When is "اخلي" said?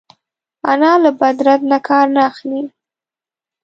2.29-2.61